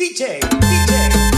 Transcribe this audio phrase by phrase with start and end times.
[0.00, 1.29] DJ, DJ.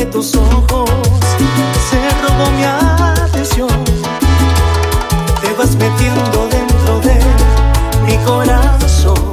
[0.00, 0.88] de tus ojos
[1.90, 3.68] se robó mi atención.
[5.42, 7.18] Te vas metiendo dentro de
[8.06, 9.30] mi corazón,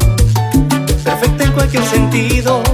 [1.05, 2.66] perfecta en cualquier sentido.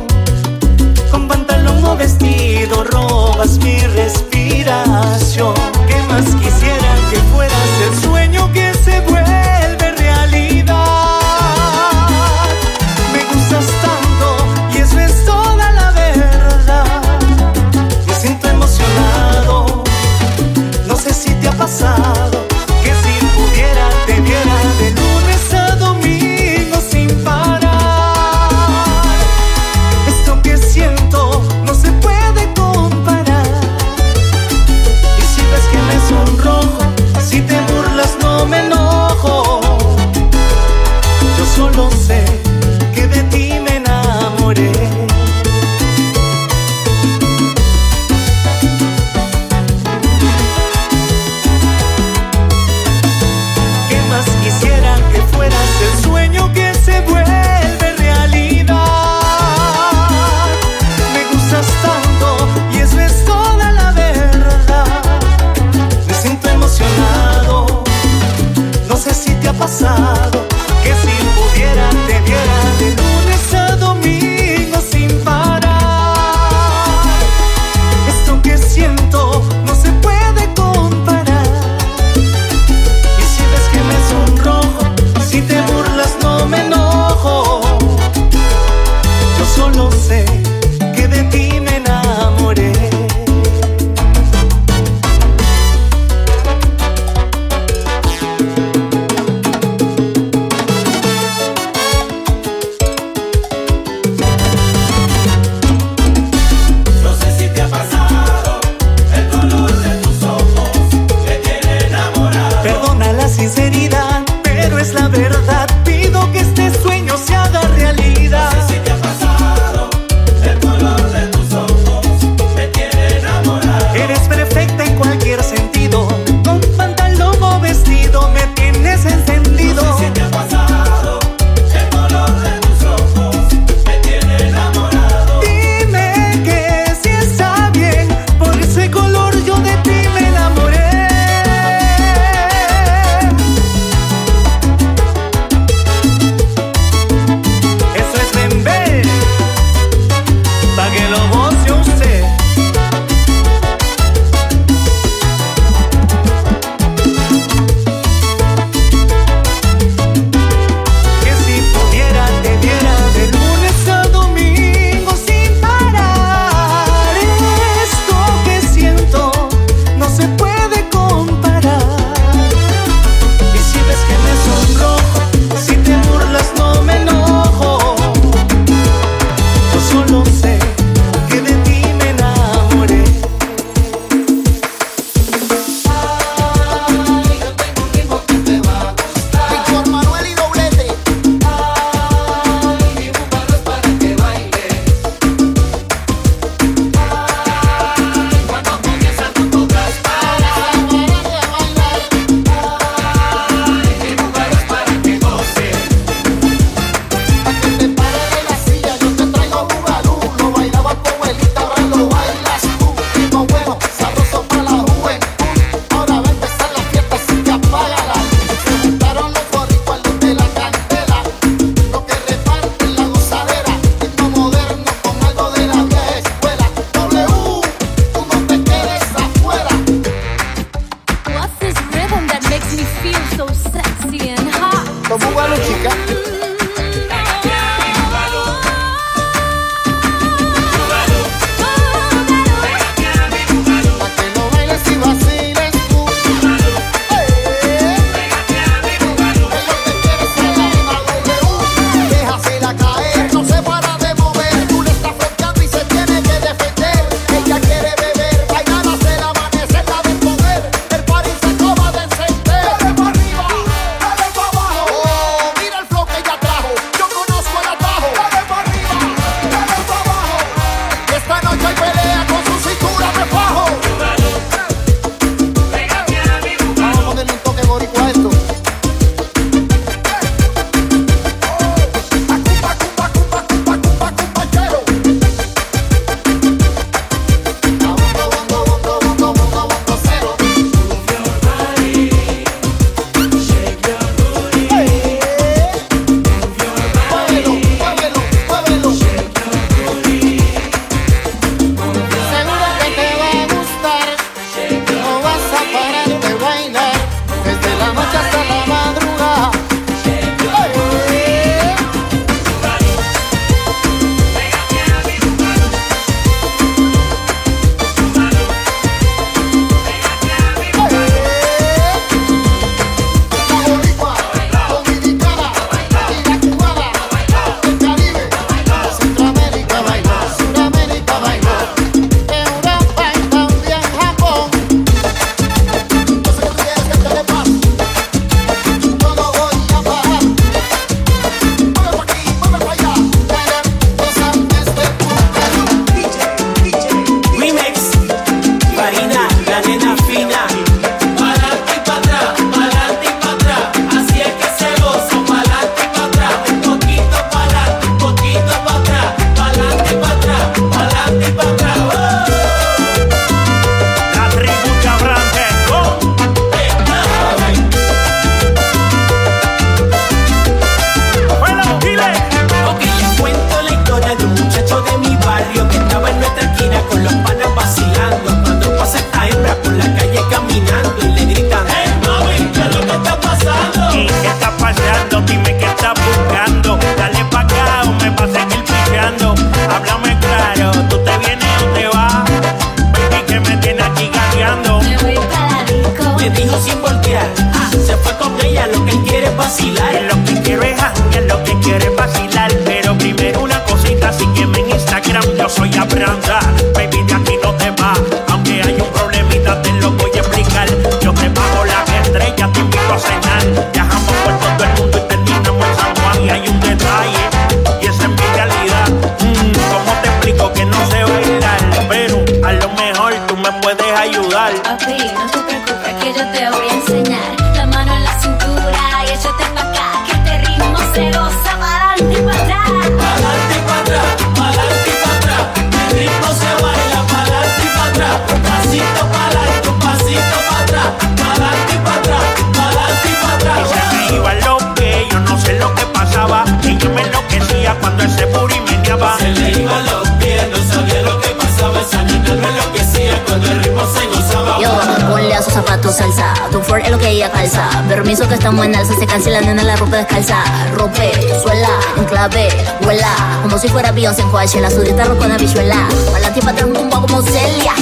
[455.94, 456.34] Salsa.
[456.52, 457.70] Tu es lo que ella calza.
[457.88, 460.44] Permiso que estamos en alza, se cansa la nena la ropa descalza.
[460.76, 462.50] Rompe, suela, enclave,
[462.82, 463.40] vuela.
[463.44, 465.88] Como si fuera Beyoncé en Coachella, su dieta con la bichuela.
[466.12, 467.74] Pa'lante y pa' atrás un tumbo como Celia.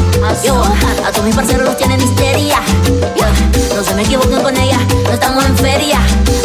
[0.44, 2.58] Yo, a todos mis parceros los tienen histeria.
[3.75, 6.00] no se me equivoquen con ella, no estamos en feria.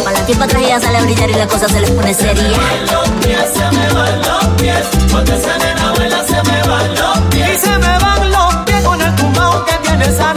[0.04, 2.34] Pa'lante y pa' atrás ella sale a brillar y la cosa se les pone seria.
[2.34, 4.86] Se me van los pies, se me van los pies.
[5.10, 7.50] Cuando esa nena baila se me van los pies.
[7.54, 10.35] Y se me van los pies con el tumbao que tiene esa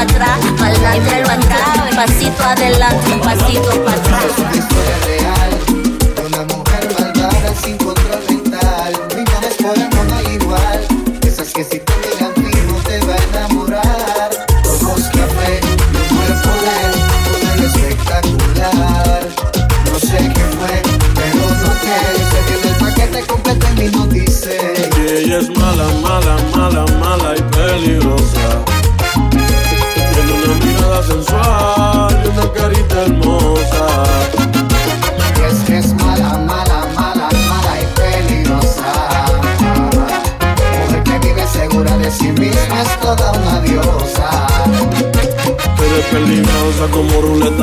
[0.00, 1.94] Pa'lante y pa' atrás, pa'lante y pa' atrás.
[1.94, 4.69] Pasito adelante, pasito pa' atrás.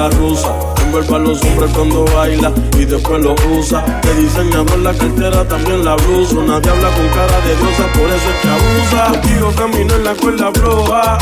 [0.10, 0.56] Rusa.
[0.84, 3.84] Envuelve a los hombres cuando baila y después los usa.
[4.04, 6.36] De diseñador la cartera, también la blusa.
[6.36, 9.12] Nadie habla con cara de diosa, por eso es que abusa.
[9.12, 11.18] Contigo camino en la cuerda floja.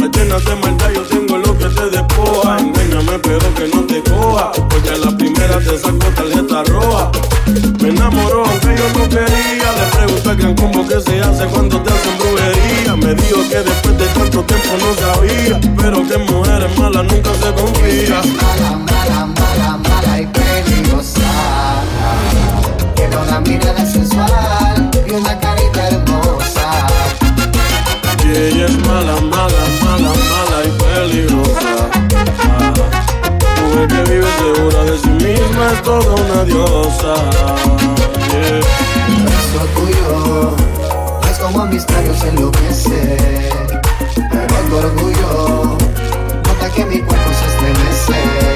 [0.00, 2.75] Me llenas de maldad, yo tengo lo que te despoja.
[3.06, 4.52] Engáñame, pero que no te coja.
[4.52, 7.10] Porque a la primera te saco tarjeta roja.
[7.80, 9.72] Me enamoró aunque yo no quería.
[9.78, 12.96] Le pregunté al gran combo que se hace cuando te hacen brujería.
[12.96, 15.60] Me dijo que después de tanto tiempo no sabía.
[15.76, 18.22] Pero que mujeres malas nunca se confía.
[36.44, 37.14] Diosa.
[38.30, 38.60] Yeah.
[39.26, 40.56] Eso tuyo
[41.30, 43.16] es como mis labios enloquece.
[44.30, 45.78] Pero el orgullo
[46.46, 48.55] nota que mi cuerpo se estremece.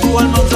[0.00, 0.51] Tu alma